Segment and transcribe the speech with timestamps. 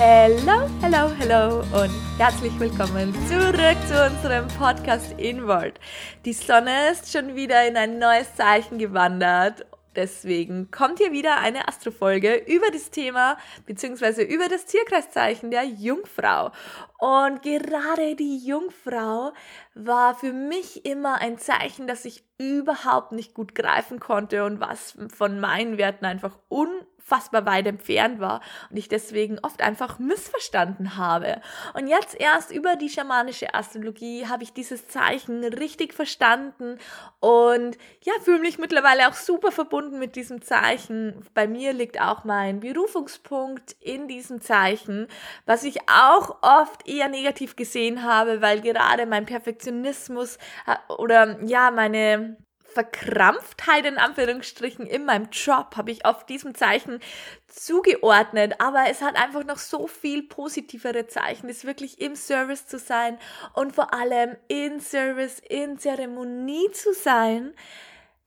[0.00, 5.80] Hello, hello, hello und herzlich willkommen zurück zu unserem Podcast Inward.
[6.24, 9.66] Die Sonne ist schon wieder in ein neues Zeichen gewandert.
[9.96, 16.52] Deswegen kommt hier wieder eine Astrofolge über das Thema beziehungsweise über das Tierkreiszeichen der Jungfrau.
[17.00, 19.32] Und gerade die Jungfrau
[19.74, 24.96] war für mich immer ein Zeichen, das ich überhaupt nicht gut greifen konnte und was
[25.12, 26.68] von meinen Werten einfach un
[27.08, 28.40] unfassbar weit entfernt war
[28.70, 31.40] und ich deswegen oft einfach missverstanden habe.
[31.74, 36.78] Und jetzt erst über die schamanische Astrologie habe ich dieses Zeichen richtig verstanden
[37.20, 41.24] und ja, fühle mich mittlerweile auch super verbunden mit diesem Zeichen.
[41.34, 45.08] Bei mir liegt auch mein Berufungspunkt in diesem Zeichen,
[45.46, 51.70] was ich auch oft eher negativ gesehen habe, weil gerade mein Perfektionismus äh, oder ja,
[51.70, 52.36] meine
[52.68, 57.00] Verkrampftheit in Anführungsstrichen in meinem Job habe ich auf diesem Zeichen
[57.48, 62.78] zugeordnet, aber es hat einfach noch so viel positivere Zeichen, es wirklich im Service zu
[62.78, 63.18] sein
[63.54, 67.54] und vor allem in Service, in Zeremonie zu sein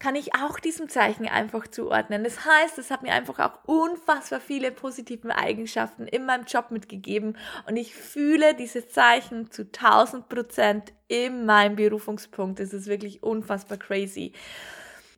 [0.01, 2.23] kann ich auch diesem Zeichen einfach zuordnen.
[2.23, 7.37] Das heißt, es hat mir einfach auch unfassbar viele positive Eigenschaften in meinem Job mitgegeben
[7.67, 12.59] und ich fühle dieses Zeichen zu 1000 Prozent in meinem Berufungspunkt.
[12.59, 14.33] Es ist wirklich unfassbar crazy.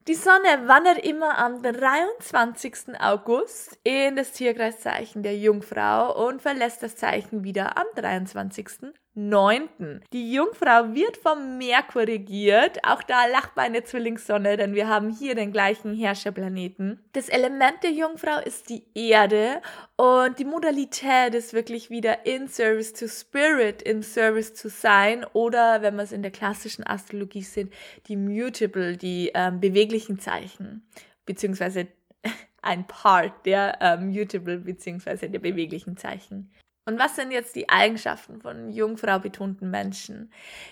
[0.09, 2.99] Die Sonne wandert immer am 23.
[2.99, 8.93] August in das Tierkreiszeichen der Jungfrau und verlässt das Zeichen wieder am 23.
[9.16, 10.02] 9.
[10.11, 12.80] Die Jungfrau wird vom Merkur regiert.
[12.83, 17.00] Auch da lacht meine Zwillingssonne, denn wir haben hier den gleichen Herrscherplaneten.
[17.14, 19.61] Das Element der Jungfrau ist die Erde
[19.97, 25.84] und die Modalität ist wirklich wieder in Service to Spirit, in Service zu sein oder,
[25.84, 27.72] wenn wir es in der klassischen Astrologie sind,
[28.08, 30.88] die Mutable, die ähm, beweglichen Zeichen,
[31.28, 31.88] beziehungsweise
[32.64, 36.52] ein Part der ähm, Mutable beziehungsweise der beweglichen Zeichen.
[36.85, 40.31] Und was sind jetzt die Eigenschaften von Jungfrau betonten Menschen?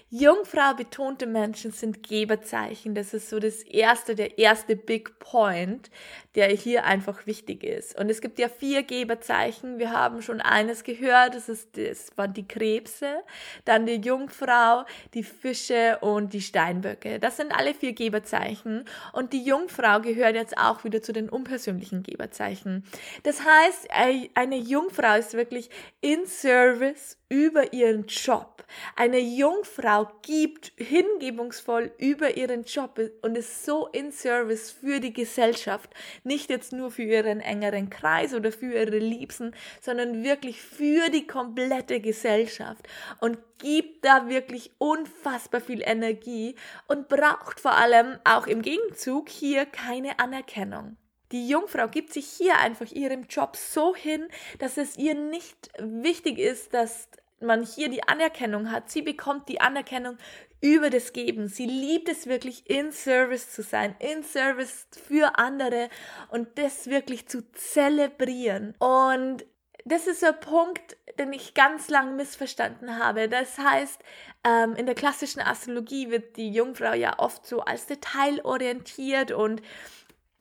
[0.09, 2.95] Jungfrau betonte Menschen sind Geberzeichen.
[2.95, 5.89] Das ist so das erste, der erste Big Point,
[6.35, 7.97] der hier einfach wichtig ist.
[7.97, 9.79] Und es gibt ja vier Geberzeichen.
[9.79, 11.33] Wir haben schon eines gehört.
[11.33, 13.23] Das ist, das waren die Krebse,
[13.63, 14.83] dann die Jungfrau,
[15.13, 17.19] die Fische und die Steinböcke.
[17.19, 18.83] Das sind alle vier Geberzeichen.
[19.13, 22.83] Und die Jungfrau gehört jetzt auch wieder zu den unpersönlichen Geberzeichen.
[23.23, 23.88] Das heißt,
[24.33, 25.69] eine Jungfrau ist wirklich
[26.01, 28.66] in Service über ihren Job.
[28.95, 35.91] Eine Jungfrau gibt hingebungsvoll über ihren Job und ist so in Service für die Gesellschaft.
[36.23, 41.28] Nicht jetzt nur für ihren engeren Kreis oder für ihre Liebsten, sondern wirklich für die
[41.28, 42.88] komplette Gesellschaft
[43.19, 46.56] und gibt da wirklich unfassbar viel Energie
[46.88, 50.97] und braucht vor allem auch im Gegenzug hier keine Anerkennung.
[51.31, 54.28] Die Jungfrau gibt sich hier einfach ihrem Job so hin,
[54.59, 57.08] dass es ihr nicht wichtig ist, dass
[57.40, 58.90] man hier die Anerkennung hat.
[58.90, 60.18] Sie bekommt die Anerkennung
[60.62, 61.47] über das Geben.
[61.47, 65.90] Sie liebt es wirklich, in Service zu sein, in Service für andere
[66.30, 68.75] und das wirklich zu zelebrieren.
[68.78, 69.44] Und
[69.86, 73.28] das ist ein Punkt, den ich ganz lang missverstanden habe.
[73.28, 74.00] Das heißt,
[74.44, 79.62] ähm, in der klassischen Astrologie wird die Jungfrau ja oft so als detailorientiert und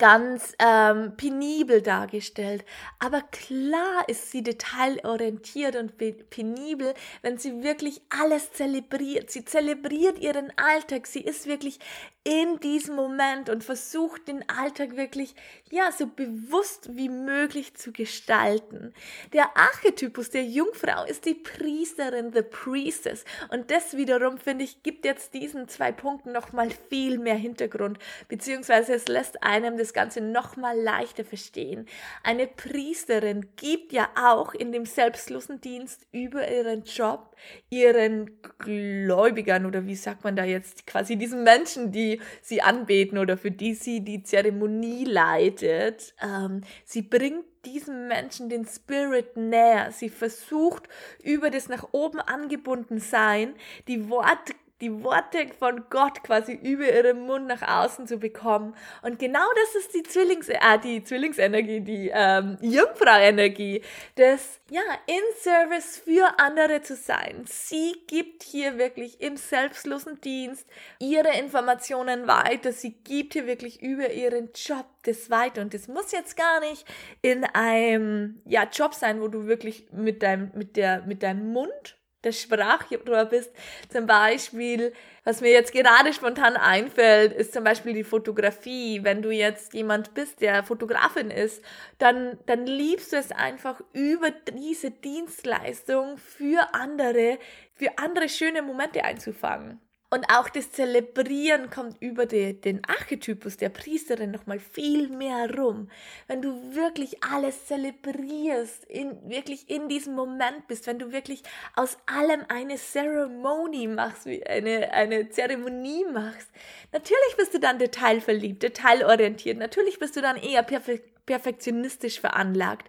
[0.01, 2.65] ganz ähm, penibel dargestellt.
[2.99, 5.93] Aber klar ist sie detailorientiert und
[6.31, 9.31] penibel, wenn sie wirklich alles zelebriert.
[9.31, 11.07] Sie zelebriert ihren Alltag.
[11.07, 11.79] Sie ist wirklich
[12.23, 15.35] in diesem Moment und versucht den Alltag wirklich,
[15.71, 18.93] ja, so bewusst wie möglich zu gestalten.
[19.33, 23.25] Der Archetypus der Jungfrau ist die Priesterin, the Priestess.
[23.49, 28.95] Und das wiederum, finde ich, gibt jetzt diesen zwei Punkten nochmal viel mehr Hintergrund, beziehungsweise
[28.95, 31.87] es lässt einem das Ganze nochmal leichter verstehen.
[32.23, 37.37] Eine Priesterin gibt ja auch in dem selbstlosen Dienst über ihren Job,
[37.71, 43.37] ihren Gläubigern oder wie sagt man da jetzt, quasi diesen Menschen, die sie anbeten oder
[43.37, 46.15] für die sie die Zeremonie leitet.
[46.23, 49.93] Ähm, sie bringt diesem Menschen den Spirit näher.
[49.93, 50.89] Sie versucht
[51.23, 53.55] über das nach oben angebunden sein,
[53.89, 58.75] die Worte die Worte von Gott quasi über ihren Mund nach außen zu bekommen.
[59.03, 63.83] Und genau das ist die Zwillings, äh, die Zwillingsenergie, die ähm, Jungfrau-Energie,
[64.17, 67.45] das ja in Service für andere zu sein.
[67.47, 70.67] Sie gibt hier wirklich im selbstlosen Dienst
[70.99, 72.73] ihre Informationen weiter.
[72.73, 75.63] Sie gibt hier wirklich über ihren Job das weiter.
[75.63, 76.85] Und das muss jetzt gar nicht
[77.23, 82.00] in einem ja Job sein, wo du wirklich mit deinem mit der mit deinem Mund
[82.23, 83.51] das Sprachrohr bist.
[83.89, 84.93] Zum Beispiel,
[85.25, 89.03] was mir jetzt gerade spontan einfällt, ist zum Beispiel die Fotografie.
[89.03, 91.63] Wenn du jetzt jemand bist, der Fotografin ist,
[91.99, 97.39] dann, dann liebst du es einfach über diese Dienstleistung für andere,
[97.75, 99.81] für andere schöne Momente einzufangen.
[100.13, 105.89] Und auch das Zelebrieren kommt über die, den Archetypus der Priesterin nochmal viel mehr rum.
[106.27, 111.45] Wenn du wirklich alles zelebrierst, in, wirklich in diesem Moment bist, wenn du wirklich
[111.77, 116.49] aus allem eine Zeremonie machst, eine, eine Zeremonie machst,
[116.93, 122.89] natürlich bist du dann detailverliebt, detailorientiert, natürlich bist du dann eher perfekt perfektionistisch veranlagt.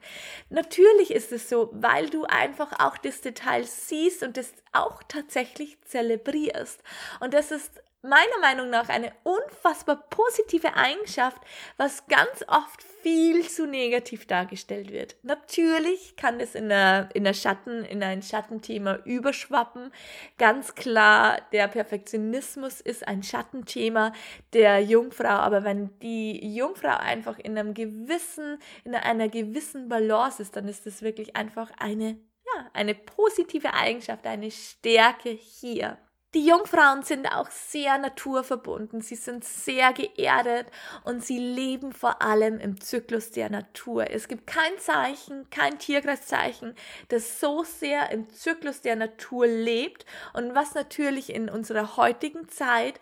[0.50, 5.80] Natürlich ist es so, weil du einfach auch das Detail siehst und das auch tatsächlich
[5.82, 6.82] zelebrierst.
[7.20, 11.40] Und das ist meiner Meinung nach eine unfassbar positive Eigenschaft,
[11.78, 15.16] was ganz oft viel zu negativ dargestellt wird.
[15.24, 19.92] Natürlich kann es in der, in der Schatten, in ein Schattenthema überschwappen.
[20.38, 24.14] Ganz klar, der Perfektionismus ist ein Schattenthema
[24.54, 30.56] der Jungfrau, aber wenn die Jungfrau einfach in einem gewissen, in einer gewissen Balance ist,
[30.56, 32.18] dann ist es wirklich einfach eine,
[32.56, 35.98] ja, eine positive Eigenschaft, eine Stärke hier.
[36.34, 40.68] Die Jungfrauen sind auch sehr naturverbunden, sie sind sehr geerdet
[41.04, 44.10] und sie leben vor allem im Zyklus der Natur.
[44.10, 46.74] Es gibt kein Zeichen, kein Tierkreiszeichen,
[47.10, 53.02] das so sehr im Zyklus der Natur lebt und was natürlich in unserer heutigen Zeit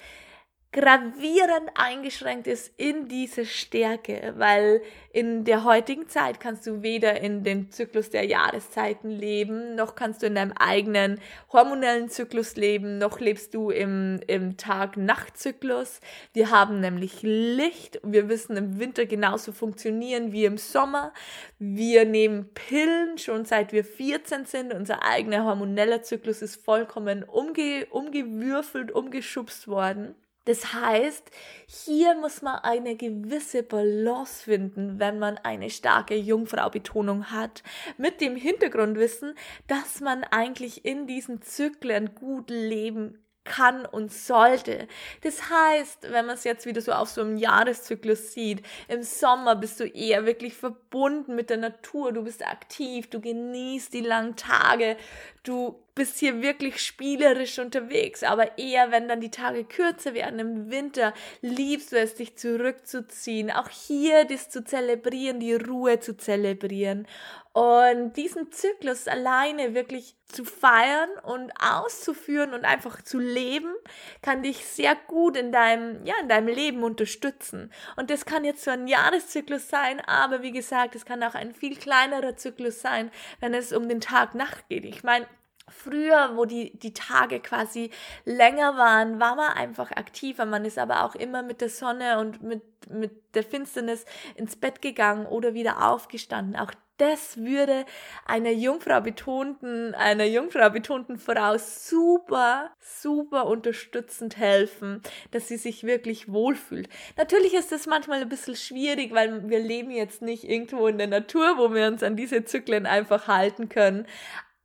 [0.71, 7.44] gravierend eingeschränkt ist in diese Stärke, weil in der heutigen Zeit kannst du weder in
[7.44, 11.19] den Zyklus der Jahreszeiten leben, noch kannst du in deinem eigenen
[11.51, 16.01] hormonellen Zyklus leben, noch lebst du im, im Tag-Nacht-Zyklus.
[16.33, 21.13] Wir haben nämlich Licht, wir wissen im Winter genauso funktionieren wie im Sommer.
[21.57, 27.88] Wir nehmen Pillen schon seit wir 14 sind, unser eigener hormoneller Zyklus ist vollkommen umge
[27.89, 30.13] umgewürfelt, umgeschubst worden.
[30.45, 31.30] Das heißt,
[31.68, 37.62] hier muss man eine gewisse Balance finden, wenn man eine starke Jungfrau-Betonung hat,
[37.97, 39.36] mit dem Hintergrundwissen,
[39.68, 43.19] dass man eigentlich in diesen Zyklen gut leben
[43.50, 44.88] kann und sollte.
[45.21, 49.56] Das heißt, wenn man es jetzt wieder so auf so einem Jahreszyklus sieht, im Sommer
[49.56, 54.35] bist du eher wirklich verbunden mit der Natur, du bist aktiv, du genießt die langen
[54.35, 54.97] Tage,
[55.44, 60.71] du bist hier wirklich spielerisch unterwegs, aber eher, wenn dann die Tage kürzer werden im
[60.71, 67.06] Winter, liebst du es, dich zurückzuziehen, auch hier das zu zelebrieren, die Ruhe zu zelebrieren
[67.51, 73.74] und diesen Zyklus alleine wirklich zu feiern und auszuführen und einfach zu leben,
[74.21, 77.74] kann dich sehr gut in deinem, ja, in deinem Leben unterstützen.
[77.97, 81.53] Und das kann jetzt so ein Jahreszyklus sein, aber wie gesagt, es kann auch ein
[81.53, 83.12] viel kleinerer Zyklus sein,
[83.42, 84.85] wenn es um den Tag-Nacht geht.
[84.85, 85.27] Ich meine,
[85.69, 87.92] Früher, wo die, die Tage quasi
[88.25, 90.45] länger waren, war man einfach aktiver.
[90.45, 94.06] Man ist aber auch immer mit der Sonne und mit, mit der Finsternis
[94.36, 96.56] ins Bett gegangen oder wieder aufgestanden.
[96.56, 97.86] Auch das würde
[98.25, 105.01] einer Jungfrau betonten, einer Jungfrau betonten Frau super, super unterstützend helfen,
[105.31, 106.89] dass sie sich wirklich wohlfühlt.
[107.18, 111.07] Natürlich ist das manchmal ein bisschen schwierig, weil wir leben jetzt nicht irgendwo in der
[111.07, 114.06] Natur, wo wir uns an diese Zyklen einfach halten können.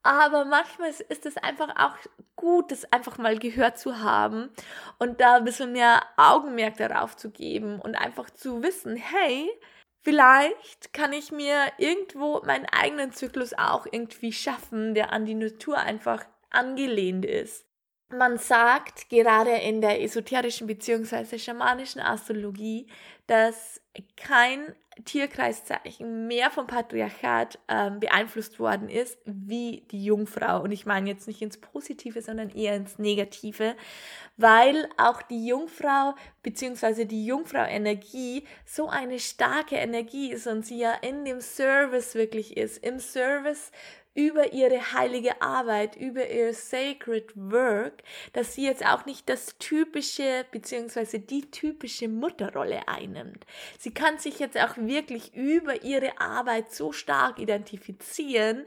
[0.04, 1.96] Aber manchmal ist es einfach auch
[2.36, 4.50] gut, das einfach mal gehört zu haben
[4.98, 9.50] und da ein bisschen mehr Augenmerk darauf zu geben und einfach zu wissen, hey,
[10.02, 15.78] vielleicht kann ich mir irgendwo meinen eigenen Zyklus auch irgendwie schaffen, der an die Natur
[15.78, 17.64] einfach angelehnt ist.
[18.10, 21.38] Man sagt gerade in der esoterischen bzw.
[21.38, 22.86] schamanischen Astrologie,
[23.26, 23.80] dass
[24.16, 30.62] kein Tierkreiszeichen mehr vom Patriarchat ähm, beeinflusst worden ist wie die Jungfrau.
[30.62, 33.74] Und ich meine jetzt nicht ins Positive, sondern eher ins Negative,
[34.36, 37.06] weil auch die Jungfrau bzw.
[37.06, 42.78] die Jungfrau-Energie so eine starke Energie ist und sie ja in dem Service wirklich ist.
[42.84, 43.72] Im Service
[44.14, 50.46] über ihre heilige Arbeit, über ihr sacred work, dass sie jetzt auch nicht das typische
[50.52, 53.13] beziehungsweise die typische Mutterrolle einnimmt.
[53.78, 58.64] Sie kann sich jetzt auch wirklich über ihre Arbeit so stark identifizieren,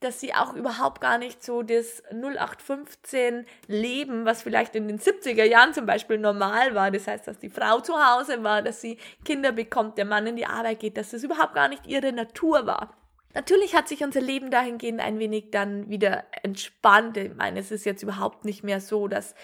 [0.00, 5.44] dass sie auch überhaupt gar nicht so das 0815 Leben, was vielleicht in den 70er
[5.44, 8.98] Jahren zum Beispiel normal war, das heißt, dass die Frau zu Hause war, dass sie
[9.24, 12.66] Kinder bekommt, der Mann in die Arbeit geht, dass das überhaupt gar nicht ihre Natur
[12.66, 12.94] war.
[13.36, 17.18] Natürlich hat sich unser Leben dahingehend ein wenig dann wieder entspannt.
[17.18, 19.34] Ich meine, es ist jetzt überhaupt nicht mehr so, dass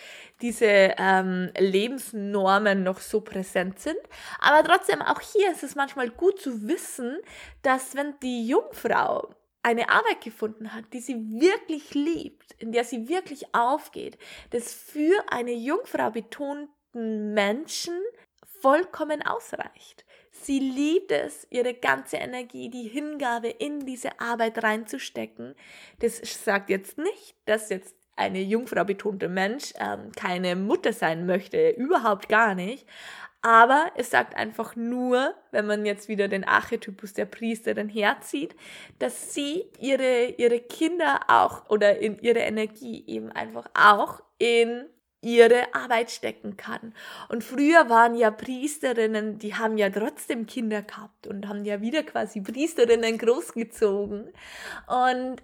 [0.40, 3.98] diese ähm, Lebensnormen noch so präsent sind.
[4.38, 7.18] Aber trotzdem, auch hier ist es manchmal gut zu wissen,
[7.60, 13.10] dass wenn die Jungfrau eine Arbeit gefunden hat, die sie wirklich liebt, in der sie
[13.10, 14.16] wirklich aufgeht,
[14.52, 18.00] das für eine Jungfrau betonten Menschen
[18.62, 20.06] vollkommen ausreicht.
[20.34, 25.54] Sie liebt es, ihre ganze Energie, die Hingabe in diese Arbeit reinzustecken.
[26.00, 31.70] Das sagt jetzt nicht, dass jetzt eine Jungfrau betonte Mensch ähm, keine Mutter sein möchte,
[31.70, 32.86] überhaupt gar nicht.
[33.42, 38.54] Aber es sagt einfach nur, wenn man jetzt wieder den Archetypus der Priesterin herzieht,
[39.00, 44.84] dass sie ihre, ihre Kinder auch oder in ihre Energie eben einfach auch in
[45.22, 46.94] ihre Arbeit stecken kann.
[47.28, 52.02] Und früher waren ja Priesterinnen, die haben ja trotzdem Kinder gehabt und haben ja wieder
[52.02, 54.32] quasi Priesterinnen großgezogen.
[54.86, 55.42] Und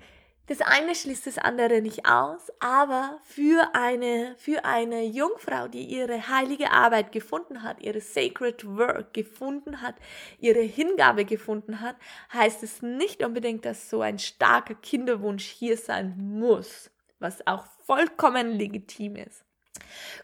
[0.48, 6.26] das eine schließt das andere nicht aus, aber für eine, für eine Jungfrau, die ihre
[6.28, 9.94] heilige Arbeit gefunden hat, ihre sacred work gefunden hat,
[10.40, 11.96] ihre Hingabe gefunden hat,
[12.32, 18.52] heißt es nicht unbedingt, dass so ein starker Kinderwunsch hier sein muss, was auch vollkommen
[18.52, 19.47] legitim ist.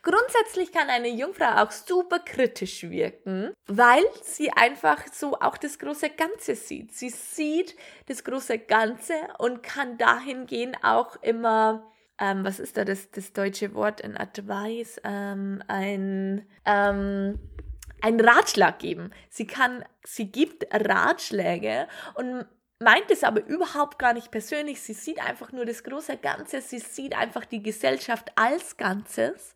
[0.02, 6.10] Grundsätzlich kann eine Jungfrau auch super kritisch wirken, weil sie einfach so auch das große
[6.10, 6.94] Ganze sieht.
[6.94, 13.10] Sie sieht das große Ganze und kann dahingehend auch immer ähm, was ist da das,
[13.10, 17.38] das deutsche Wort, ein Advice, ähm, ein, ähm,
[18.00, 19.10] ein Ratschlag geben.
[19.30, 22.46] Sie kann, sie gibt Ratschläge und
[22.84, 24.80] meint es aber überhaupt gar nicht persönlich.
[24.80, 26.60] Sie sieht einfach nur das große Ganze.
[26.60, 29.54] Sie sieht einfach die Gesellschaft als Ganzes.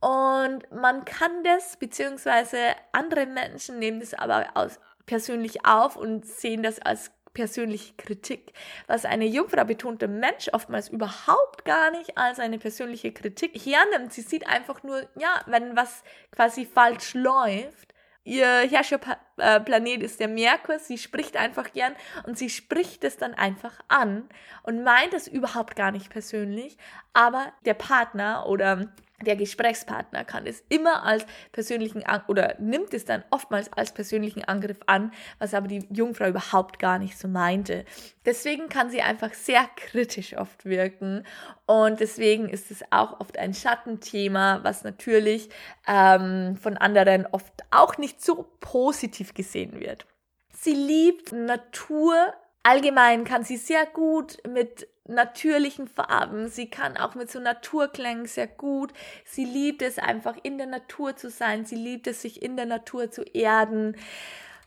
[0.00, 2.58] Und man kann das, beziehungsweise
[2.92, 8.54] andere Menschen nehmen das aber aus, persönlich auf und sehen das als persönliche Kritik,
[8.86, 14.14] was eine Jungfrau betonte Mensch oftmals überhaupt gar nicht als eine persönliche Kritik hernimmt.
[14.14, 17.92] Sie sieht einfach nur, ja, wenn was quasi falsch läuft,
[18.26, 21.94] ihr Herrscherplanet ist der Merkur, sie spricht einfach gern
[22.26, 24.28] und sie spricht es dann einfach an
[24.64, 26.76] und meint es überhaupt gar nicht persönlich,
[27.12, 28.92] aber der Partner oder
[29.22, 34.44] der Gesprächspartner kann es immer als persönlichen An oder nimmt es dann oftmals als persönlichen
[34.44, 37.86] Angriff an, was aber die Jungfrau überhaupt gar nicht so meinte.
[38.26, 41.24] Deswegen kann sie einfach sehr kritisch oft wirken
[41.64, 45.48] und deswegen ist es auch oft ein Schattenthema, was natürlich
[45.86, 50.06] ähm, von anderen oft auch nicht so positiv gesehen wird.
[50.52, 52.34] Sie liebt Natur.
[52.66, 56.48] Allgemein kann sie sehr gut mit natürlichen Farben.
[56.48, 58.92] Sie kann auch mit so Naturklängen sehr gut.
[59.24, 61.64] Sie liebt es einfach in der Natur zu sein.
[61.64, 63.94] Sie liebt es sich in der Natur zu erden.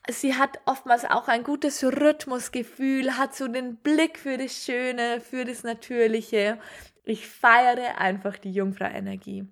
[0.10, 5.44] Sie hat oftmals auch ein gutes Rhythmusgefühl, hat so den Blick für das Schöne, für
[5.44, 6.58] das Natürliche.
[7.03, 9.46] Ich feiere einfach die Jungfrau-Energie.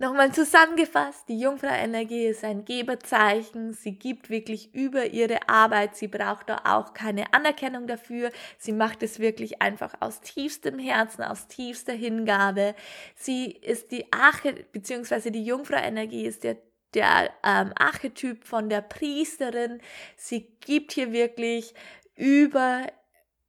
[0.00, 3.72] Nochmal zusammengefasst, die Jungfrau-Energie ist ein Geberzeichen.
[3.72, 5.96] Sie gibt wirklich über ihre Arbeit.
[5.96, 8.30] Sie braucht da auch keine Anerkennung dafür.
[8.58, 12.76] Sie macht es wirklich einfach aus tiefstem Herzen, aus tiefster Hingabe.
[13.16, 16.58] Sie ist die Arche, beziehungsweise die Jungfrau-Energie ist der
[16.94, 19.80] der ähm, Archetyp von der Priesterin.
[20.16, 21.74] Sie gibt hier wirklich
[22.14, 22.86] über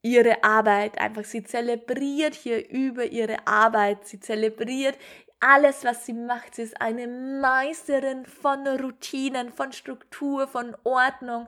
[0.01, 1.23] ihre Arbeit einfach.
[1.23, 4.05] Sie zelebriert hier über ihre Arbeit.
[4.07, 4.97] Sie zelebriert
[5.39, 6.55] alles, was sie macht.
[6.55, 11.47] Sie ist eine Meisterin von Routinen, von Struktur, von Ordnung.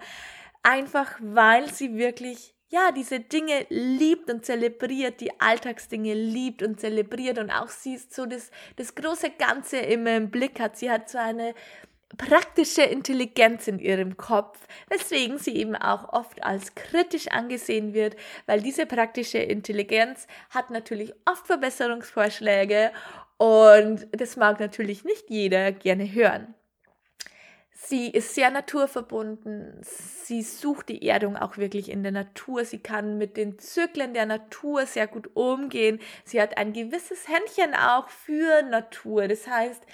[0.64, 7.38] Einfach weil sie wirklich ja, diese Dinge liebt und zelebriert, die Alltagsdinge liebt und zelebriert
[7.38, 10.78] und auch sie ist so das, das große Ganze immer im Blick hat.
[10.78, 11.54] Sie hat so eine
[12.18, 14.58] praktische Intelligenz in ihrem Kopf,
[14.90, 21.14] weswegen sie eben auch oft als kritisch angesehen wird, weil diese praktische Intelligenz hat natürlich
[21.26, 22.92] oft Verbesserungsvorschläge
[23.42, 26.54] und das mag natürlich nicht jeder gerne hören.
[27.72, 29.82] Sie ist sehr naturverbunden.
[29.82, 32.66] Sie sucht die Erdung auch wirklich in der Natur.
[32.66, 36.00] Sie kann mit den Zyklen der Natur sehr gut umgehen.
[36.24, 39.28] Sie hat ein gewisses Händchen auch für Natur.
[39.28, 39.88] Das heißt,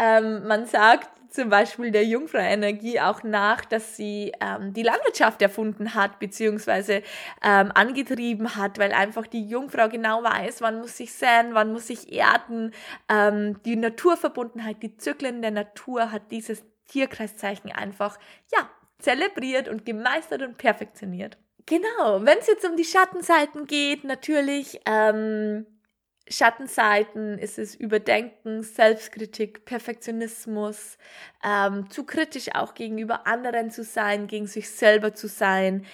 [0.00, 5.94] ähm, man sagt zum Beispiel der Jungfrau-Energie auch nach, dass sie ähm, die Landwirtschaft erfunden
[5.94, 7.02] hat, beziehungsweise
[7.42, 11.88] ähm, angetrieben hat, weil einfach die Jungfrau genau weiß, wann muss ich säen, wann muss
[11.90, 12.72] ich erden.
[13.08, 18.18] Ähm, die Naturverbundenheit, die Zyklen der Natur hat dieses Tierkreiszeichen einfach,
[18.52, 21.38] ja, zelebriert und gemeistert und perfektioniert.
[21.66, 25.66] Genau, wenn es jetzt um die Schattenseiten geht, natürlich ähm,
[26.30, 30.96] Schattenseiten ist es Überdenken, Selbstkritik, Perfektionismus,
[31.44, 35.84] ähm, zu kritisch auch gegenüber anderen zu sein, gegen sich selber zu sein.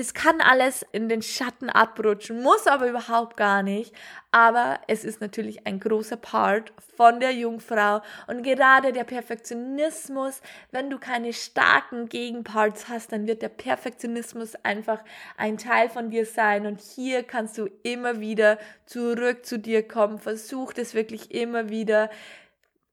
[0.00, 3.94] Das kann alles in den Schatten abrutschen, muss aber überhaupt gar nicht.
[4.30, 10.40] Aber es ist natürlich ein großer Part von der Jungfrau und gerade der Perfektionismus,
[10.70, 15.04] wenn du keine starken Gegenparts hast, dann wird der Perfektionismus einfach
[15.36, 20.18] ein Teil von dir sein und hier kannst du immer wieder zurück zu dir kommen.
[20.18, 22.08] Versuch das wirklich immer wieder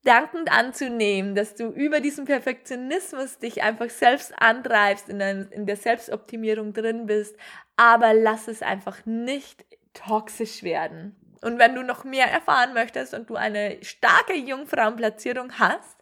[0.08, 5.76] dankend anzunehmen, dass du über diesen Perfektionismus dich einfach selbst antreibst, in, der, in der
[5.76, 7.36] Selbstoptimierung drin bist,
[7.76, 11.16] aber lass es einfach nicht toxisch werden.
[11.42, 15.98] Und wenn du noch mehr erfahren möchtest und du eine starke Jungfrauenplatzierung hast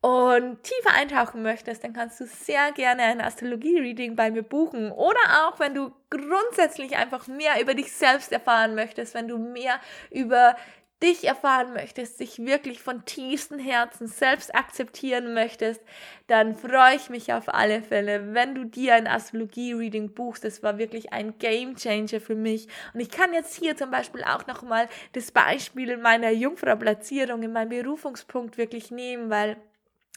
[0.00, 4.92] und tiefer eintauchen möchtest, dann kannst du sehr gerne ein Astrologie-Reading bei mir buchen.
[4.92, 9.80] Oder auch, wenn du grundsätzlich einfach mehr über dich selbst erfahren möchtest, wenn du mehr
[10.10, 10.56] über
[11.02, 15.82] dich erfahren möchtest, dich wirklich von tiefstem Herzen selbst akzeptieren möchtest,
[16.26, 20.44] dann freue ich mich auf alle Fälle, wenn du dir ein Astrologie-Reading buchst.
[20.44, 22.68] Das war wirklich ein Game Changer für mich.
[22.94, 27.70] Und ich kann jetzt hier zum Beispiel auch nochmal das Beispiel meiner Jungfrau-Platzierung in meinem
[27.70, 29.56] Berufungspunkt wirklich nehmen, weil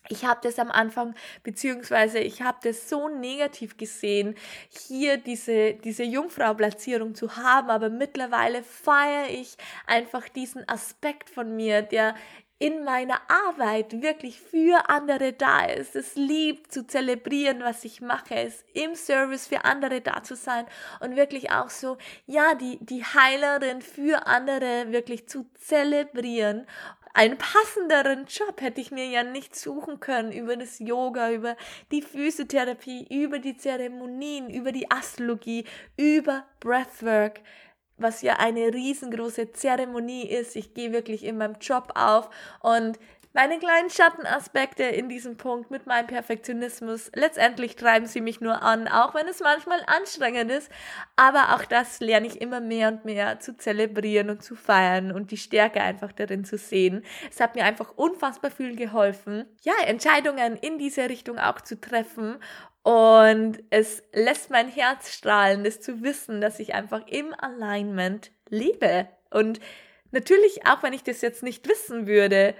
[0.09, 4.35] ich habe das am Anfang, beziehungsweise ich habe das so negativ gesehen,
[4.69, 11.81] hier diese, diese Jungfrau-Platzierung zu haben, aber mittlerweile feiere ich einfach diesen Aspekt von mir,
[11.81, 12.15] der
[12.59, 18.33] in meiner Arbeit wirklich für andere da ist, es liebt zu zelebrieren, was ich mache,
[18.33, 20.65] es im Service für andere da zu sein
[20.99, 26.65] und wirklich auch so, ja, die, die Heilerin für andere wirklich zu zelebrieren
[27.17, 31.57] einen passenderen Job hätte ich mir ja nicht suchen können über das Yoga, über
[31.91, 35.65] die Physiotherapie, über die Zeremonien, über die Astrologie,
[35.97, 37.41] über Breathwork
[37.99, 40.55] was ja eine riesengroße Zeremonie ist.
[40.55, 42.29] Ich gehe wirklich in meinem Job auf
[42.61, 42.99] und
[43.33, 47.11] meine kleinen Schattenaspekte in diesem Punkt mit meinem Perfektionismus.
[47.13, 50.71] Letztendlich treiben sie mich nur an, auch wenn es manchmal anstrengend ist.
[51.15, 55.31] Aber auch das lerne ich immer mehr und mehr zu zelebrieren und zu feiern und
[55.31, 57.03] die Stärke einfach darin zu sehen.
[57.29, 62.37] Es hat mir einfach unfassbar viel geholfen, ja, Entscheidungen in diese Richtung auch zu treffen.
[62.83, 69.09] Und es lässt mein Herz strahlen, das zu wissen, dass ich einfach im Alignment lebe.
[69.29, 69.59] Und
[70.11, 72.55] natürlich, auch wenn ich das jetzt nicht wissen würde,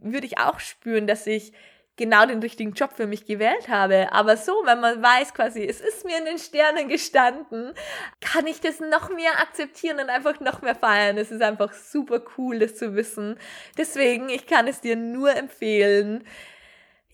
[0.00, 1.52] würde ich auch spüren, dass ich
[1.96, 4.12] genau den richtigen Job für mich gewählt habe.
[4.12, 7.74] Aber so, wenn man weiß quasi, es ist mir in den Sternen gestanden,
[8.20, 11.18] kann ich das noch mehr akzeptieren und einfach noch mehr feiern.
[11.18, 13.38] Es ist einfach super cool, das zu wissen.
[13.76, 16.24] Deswegen, ich kann es dir nur empfehlen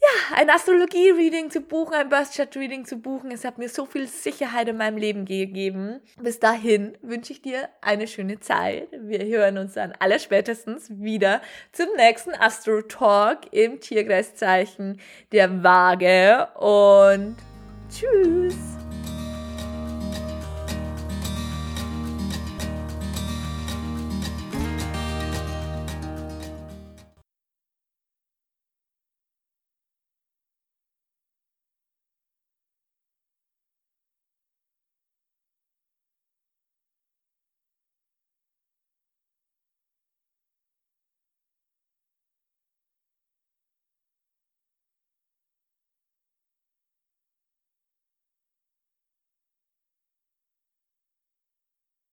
[0.01, 3.31] ja, ein Astrologie-Reading zu buchen, ein Birth-Chart-Reading zu buchen.
[3.31, 6.01] Es hat mir so viel Sicherheit in meinem Leben gegeben.
[6.21, 8.89] Bis dahin wünsche ich dir eine schöne Zeit.
[8.93, 15.01] Wir hören uns dann allerspätestens wieder zum nächsten Astro-Talk im Tierkreiszeichen
[15.33, 17.37] der Waage und
[17.91, 18.88] tschüss!